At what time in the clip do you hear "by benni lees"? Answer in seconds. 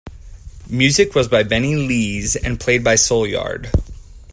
1.27-2.35